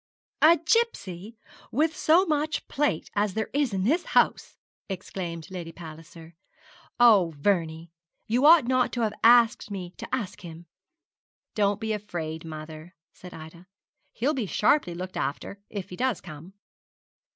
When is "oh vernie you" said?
6.99-8.47